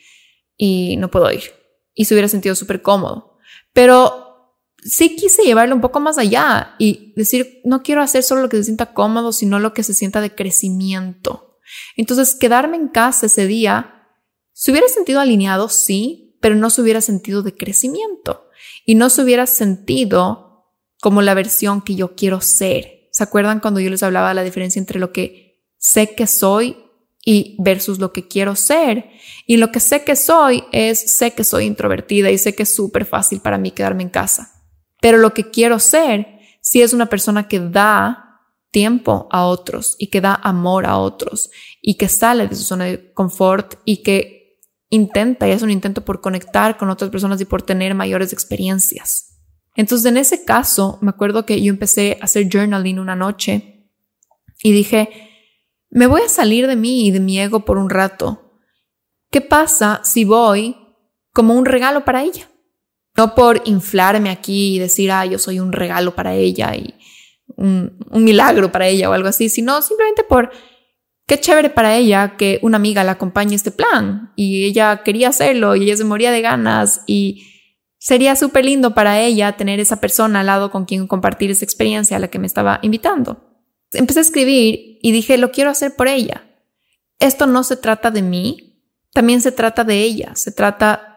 [0.57, 1.53] y no puedo ir.
[1.95, 3.32] Y se hubiera sentido súper cómodo.
[3.73, 8.49] Pero sí quise llevarlo un poco más allá y decir, no quiero hacer solo lo
[8.49, 11.59] que se sienta cómodo, sino lo que se sienta de crecimiento.
[11.97, 14.09] Entonces, quedarme en casa ese día
[14.53, 18.49] se hubiera sentido alineado, sí, pero no se hubiera sentido de crecimiento
[18.85, 20.69] y no se hubiera sentido
[21.01, 23.09] como la versión que yo quiero ser.
[23.13, 26.77] ¿Se acuerdan cuando yo les hablaba de la diferencia entre lo que sé que soy
[27.25, 29.11] y versus lo que quiero ser?
[29.47, 32.75] Y lo que sé que soy es, sé que soy introvertida y sé que es
[32.75, 34.53] súper fácil para mí quedarme en casa.
[35.01, 40.09] Pero lo que quiero ser, si es una persona que da tiempo a otros y
[40.09, 44.59] que da amor a otros y que sale de su zona de confort y que
[44.89, 49.39] intenta y es un intento por conectar con otras personas y por tener mayores experiencias.
[49.75, 53.89] Entonces, en ese caso, me acuerdo que yo empecé a hacer journaling una noche
[54.63, 55.32] y dije,
[55.93, 58.59] me voy a salir de mí y de mi ego por un rato.
[59.31, 60.75] ¿Qué pasa si voy
[61.35, 62.49] como un regalo para ella?
[63.15, 66.95] No por inflarme aquí y decir, ah, yo soy un regalo para ella y
[67.57, 70.51] un, milagro para ella o algo así, sino simplemente por
[71.27, 75.77] qué chévere para ella que una amiga la acompañe este plan y ella quería hacerlo
[75.77, 77.49] y ella se moría de ganas y
[77.99, 82.17] sería súper lindo para ella tener esa persona al lado con quien compartir esa experiencia
[82.17, 83.52] a la que me estaba invitando.
[83.93, 86.45] Empecé a escribir y dije, lo quiero hacer por ella.
[87.19, 91.13] Esto no se trata de mí, también se trata de ella, se trata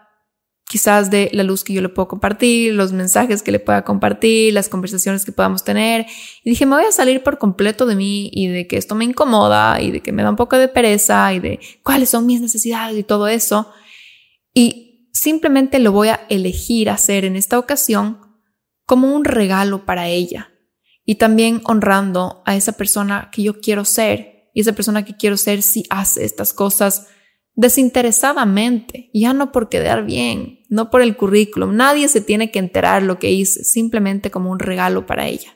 [0.68, 4.52] quizás de la luz que yo le puedo compartir, los mensajes que le pueda compartir,
[4.54, 6.06] las conversaciones que podamos tener.
[6.44, 9.06] Y dije, me voy a salir por completo de mí y de que esto me
[9.06, 12.42] incomoda y de que me da un poco de pereza y de cuáles son mis
[12.42, 13.72] necesidades y todo eso.
[14.54, 18.20] Y simplemente lo voy a elegir hacer en esta ocasión
[18.86, 20.55] como un regalo para ella
[21.06, 24.50] y también honrando a esa persona que yo quiero ser.
[24.54, 27.08] Y esa persona que quiero ser si hace estas cosas
[27.54, 31.76] desinteresadamente, ya no por quedar bien, no por el currículum.
[31.76, 35.56] Nadie se tiene que enterar lo que hice, simplemente como un regalo para ella.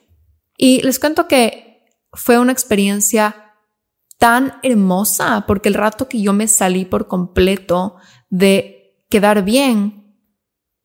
[0.56, 3.54] Y les cuento que fue una experiencia
[4.18, 7.96] tan hermosa porque el rato que yo me salí por completo
[8.28, 10.14] de quedar bien,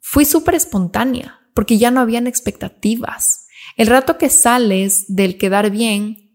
[0.01, 3.44] fui súper espontánea porque ya no habían expectativas.
[3.75, 6.25] El rato que sales del quedar bien,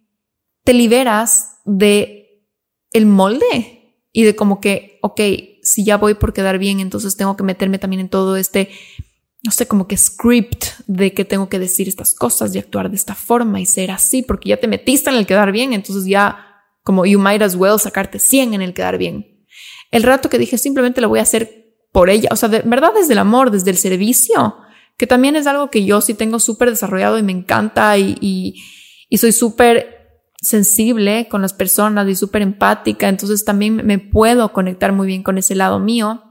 [0.64, 2.45] te liberas de
[2.93, 5.20] el molde y de como que, ok,
[5.62, 8.70] si ya voy por quedar bien, entonces tengo que meterme también en todo este,
[9.43, 12.97] no sé, como que script de que tengo que decir estas cosas y actuar de
[12.97, 16.47] esta forma y ser así, porque ya te metiste en el quedar bien, entonces ya
[16.82, 19.47] como you might as well sacarte 100 en el quedar bien.
[19.91, 22.93] El rato que dije simplemente lo voy a hacer por ella, o sea, de verdad
[22.95, 24.57] desde el amor, desde el servicio,
[25.01, 28.62] que también es algo que yo sí tengo súper desarrollado y me encanta y, y,
[29.09, 34.92] y soy súper sensible con las personas y súper empática, entonces también me puedo conectar
[34.92, 36.22] muy bien con ese lado mío.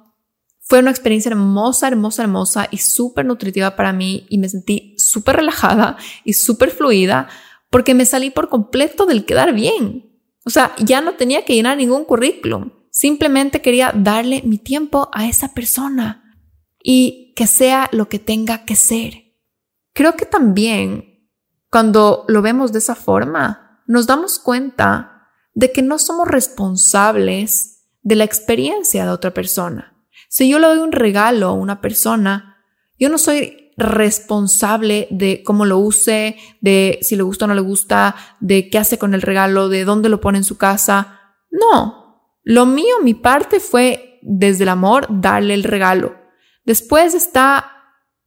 [0.60, 5.38] Fue una experiencia hermosa, hermosa, hermosa y súper nutritiva para mí y me sentí súper
[5.38, 7.28] relajada y súper fluida
[7.72, 10.16] porque me salí por completo del quedar bien.
[10.46, 12.70] O sea, ya no tenía que llenar ningún currículum.
[12.92, 16.36] Simplemente quería darle mi tiempo a esa persona
[16.84, 19.38] y que sea lo que tenga que ser.
[19.94, 21.26] Creo que también
[21.72, 28.18] cuando lo vemos de esa forma, nos damos cuenta de que no somos responsables de
[28.18, 29.96] la experiencia de otra persona.
[30.28, 32.58] Si yo le doy un regalo a una persona,
[32.98, 37.62] yo no soy responsable de cómo lo use, de si le gusta o no le
[37.62, 41.22] gusta, de qué hace con el regalo, de dónde lo pone en su casa.
[41.50, 46.19] No, lo mío, mi parte fue desde el amor darle el regalo.
[46.66, 47.80] Después está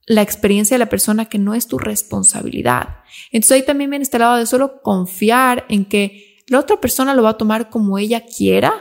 [0.05, 2.97] la experiencia de la persona que no es tu responsabilidad.
[3.31, 7.23] Entonces ahí también viene este lado de solo confiar en que la otra persona lo
[7.23, 8.73] va a tomar como ella quiera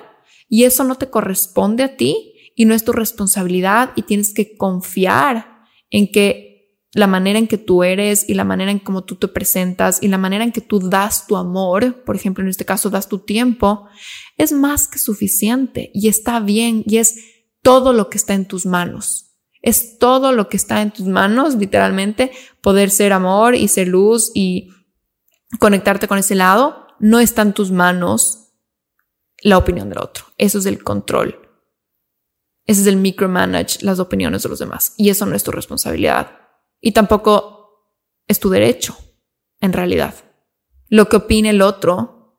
[0.48, 4.56] y eso no te corresponde a ti y no es tu responsabilidad y tienes que
[4.56, 6.52] confiar en que
[6.94, 10.08] la manera en que tú eres y la manera en cómo tú te presentas y
[10.08, 13.20] la manera en que tú das tu amor, por ejemplo, en este caso das tu
[13.20, 13.86] tiempo,
[14.36, 17.16] es más que suficiente y está bien y es
[17.62, 19.31] todo lo que está en tus manos.
[19.62, 24.30] Es todo lo que está en tus manos, literalmente, poder ser amor y ser luz
[24.34, 24.70] y
[25.58, 26.88] conectarte con ese lado.
[26.98, 28.52] No está en tus manos
[29.40, 30.24] la opinión del otro.
[30.36, 31.38] Eso es el control.
[32.64, 34.94] Ese es el micromanage las opiniones de los demás.
[34.96, 36.38] Y eso no es tu responsabilidad.
[36.80, 37.62] Y tampoco
[38.26, 38.96] es tu derecho,
[39.60, 40.14] en realidad.
[40.88, 42.38] Lo que opine el otro,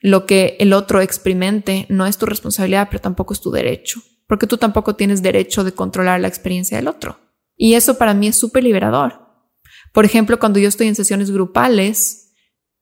[0.00, 4.46] lo que el otro experimente, no es tu responsabilidad, pero tampoco es tu derecho, porque
[4.46, 7.18] tú tampoco tienes derecho de controlar la experiencia del otro.
[7.56, 9.20] Y eso para mí es súper liberador.
[9.92, 12.32] Por ejemplo, cuando yo estoy en sesiones grupales,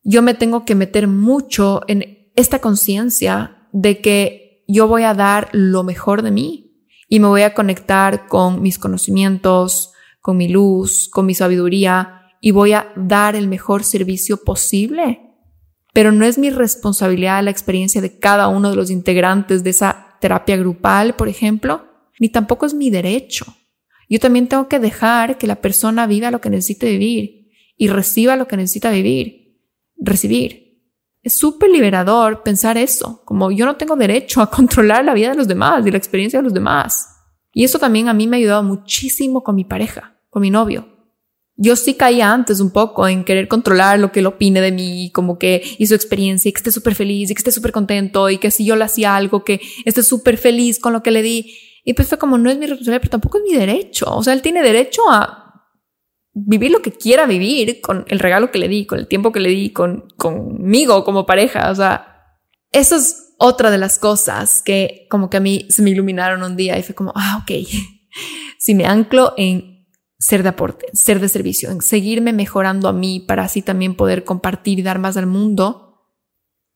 [0.02, 5.48] yo me tengo que meter mucho en esta conciencia de que yo voy a dar
[5.52, 11.08] lo mejor de mí y me voy a conectar con mis conocimientos, con mi luz,
[11.08, 15.20] con mi sabiduría y voy a dar el mejor servicio posible.
[15.92, 20.09] Pero no es mi responsabilidad la experiencia de cada uno de los integrantes de esa
[20.20, 21.86] terapia grupal, por ejemplo,
[22.18, 23.46] ni tampoco es mi derecho.
[24.08, 28.36] Yo también tengo que dejar que la persona viva lo que necesite vivir y reciba
[28.36, 29.58] lo que necesita vivir,
[29.96, 30.70] recibir.
[31.22, 35.36] Es súper liberador pensar eso, como yo no tengo derecho a controlar la vida de
[35.36, 37.08] los demás y la experiencia de los demás.
[37.52, 40.89] Y eso también a mí me ha ayudado muchísimo con mi pareja, con mi novio.
[41.62, 45.10] Yo sí caía antes un poco en querer controlar lo que él opine de mí,
[45.12, 48.30] como que y su experiencia y que esté súper feliz y que esté súper contento
[48.30, 51.20] y que si yo le hacía algo que esté súper feliz con lo que le
[51.20, 51.54] di.
[51.84, 54.06] Y pues fue como, no es mi responsabilidad, pero tampoco es mi derecho.
[54.08, 55.68] O sea, él tiene derecho a
[56.32, 59.40] vivir lo que quiera vivir con el regalo que le di, con el tiempo que
[59.40, 61.70] le di, con, conmigo como pareja.
[61.70, 62.24] O sea,
[62.72, 66.56] eso es otra de las cosas que como que a mí se me iluminaron un
[66.56, 67.68] día y fue como, ah, ok,
[68.58, 69.69] si me anclo en
[70.20, 74.78] ser de aporte, ser de servicio, seguirme mejorando a mí para así también poder compartir
[74.78, 76.04] y dar más al mundo,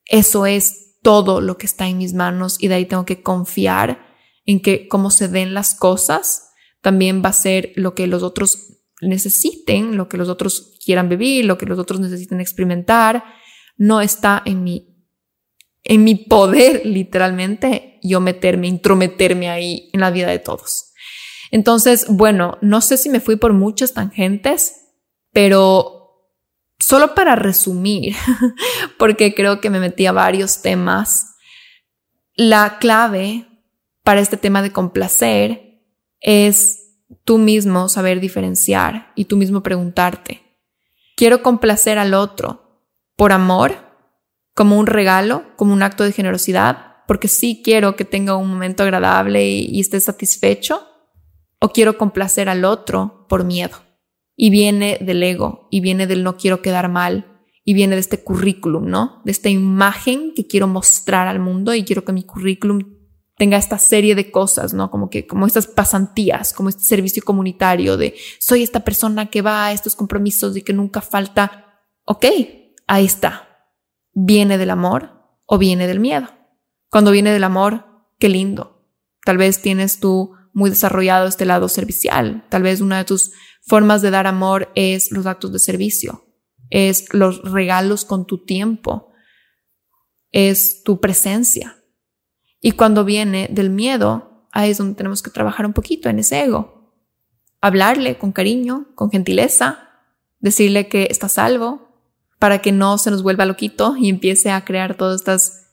[0.06, 4.06] eso es todo lo que está en mis manos y de ahí tengo que confiar
[4.46, 8.80] en que como se den las cosas, también va a ser lo que los otros
[9.02, 13.24] necesiten, lo que los otros quieran vivir, lo que los otros necesiten experimentar,
[13.76, 14.90] no está en mi
[15.86, 20.83] en mi poder, literalmente, yo meterme, intrometerme ahí en la vida de todos.
[21.54, 24.88] Entonces, bueno, no sé si me fui por muchas tangentes,
[25.32, 26.32] pero
[26.80, 28.16] solo para resumir,
[28.98, 31.36] porque creo que me metí a varios temas,
[32.34, 33.46] la clave
[34.02, 35.80] para este tema de complacer
[36.18, 40.42] es tú mismo saber diferenciar y tú mismo preguntarte,
[41.16, 42.82] ¿quiero complacer al otro
[43.14, 43.76] por amor
[44.54, 48.82] como un regalo, como un acto de generosidad, porque sí quiero que tenga un momento
[48.82, 50.90] agradable y, esté satisfecho,
[51.64, 53.78] o quiero complacer al otro por miedo.
[54.36, 58.22] Y viene del ego, y viene del no quiero quedar mal, y viene de este
[58.22, 59.22] currículum, ¿no?
[59.24, 62.80] De esta imagen que quiero mostrar al mundo y quiero que mi currículum
[63.38, 64.90] tenga esta serie de cosas, ¿no?
[64.90, 69.66] Como que, como estas pasantías, como este servicio comunitario de soy esta persona que va
[69.66, 71.80] a estos compromisos y que nunca falta.
[72.04, 72.26] Ok,
[72.86, 73.48] ahí está
[74.14, 75.10] viene del amor
[75.46, 76.28] o viene del miedo.
[76.90, 77.84] Cuando viene del amor,
[78.18, 78.88] qué lindo.
[79.24, 82.46] Tal vez tienes tú muy desarrollado este lado servicial.
[82.48, 83.32] Tal vez una de tus
[83.66, 86.24] formas de dar amor es los actos de servicio,
[86.70, 89.12] es los regalos con tu tiempo,
[90.32, 91.76] es tu presencia.
[92.60, 96.42] Y cuando viene del miedo, ahí es donde tenemos que trabajar un poquito en ese
[96.42, 96.72] ego.
[97.60, 99.88] hablarle con cariño, con gentileza,
[100.38, 101.88] decirle que está salvo,
[102.38, 105.63] para que no se nos vuelva loquito y empiece a crear todas estas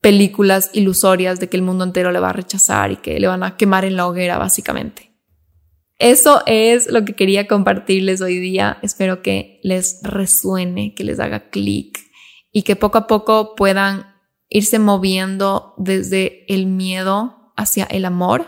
[0.00, 3.42] películas ilusorias de que el mundo entero le va a rechazar y que le van
[3.42, 5.08] a quemar en la hoguera, básicamente.
[5.98, 8.78] Eso es lo que quería compartirles hoy día.
[8.82, 11.98] Espero que les resuene, que les haga clic
[12.52, 14.06] y que poco a poco puedan
[14.48, 18.46] irse moviendo desde el miedo hacia el amor,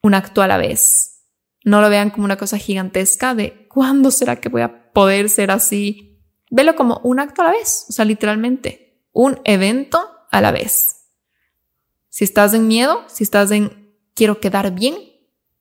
[0.00, 1.26] un acto a la vez.
[1.64, 5.50] No lo vean como una cosa gigantesca de ¿cuándo será que voy a poder ser
[5.50, 6.20] así?
[6.50, 10.00] Velo como un acto a la vez, o sea, literalmente, un evento
[10.30, 10.91] a la vez.
[12.12, 14.96] Si estás en miedo, si estás en quiero quedar bien,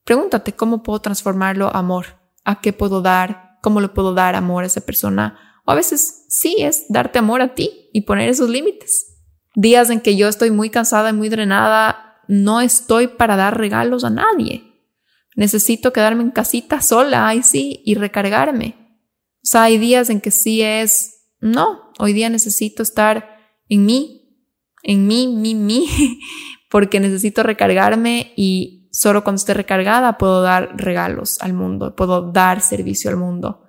[0.04, 4.66] pregúntate cómo puedo transformarlo a amor, a qué puedo dar, cómo le puedo dar amor
[4.66, 5.40] a esa persona.
[5.66, 9.16] O a veces sí es darte amor a ti y poner esos límites.
[9.56, 14.04] Días en que yo estoy muy cansada y muy drenada, no estoy para dar regalos
[14.04, 14.92] a nadie.
[15.38, 19.00] Necesito quedarme en casita sola, ahí sí, y recargarme.
[19.38, 23.38] O sea, hay días en que sí es, no, hoy día necesito estar
[23.70, 24.21] en mí,
[24.84, 25.88] en mí, mí, mí,
[26.70, 32.62] porque necesito recargarme y solo cuando esté recargada puedo dar regalos al mundo, puedo dar
[32.62, 33.64] servicio al mundo.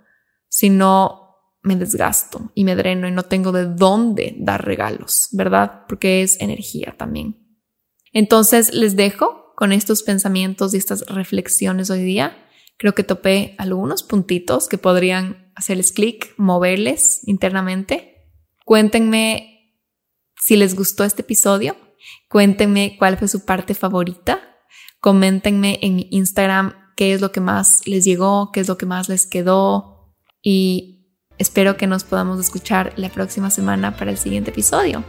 [0.48, 1.22] Si no,
[1.62, 5.84] me desgasto y me dreno y no tengo de dónde dar regalos, ¿verdad?
[5.88, 7.38] Porque es energía también.
[8.12, 12.36] Entonces les dejo con estos pensamientos y estas reflexiones hoy día.
[12.78, 18.28] Creo que topé algunos puntitos que podrían hacerles clic, moverles internamente.
[18.64, 19.51] Cuéntenme
[20.42, 21.76] si les gustó este episodio.
[22.28, 24.40] Cuéntenme cuál fue su parte favorita.
[25.00, 28.86] Coméntenme en mi Instagram qué es lo que más les llegó, qué es lo que
[28.86, 30.12] más les quedó.
[30.42, 31.06] Y
[31.38, 35.04] espero que nos podamos escuchar la próxima semana para el siguiente episodio.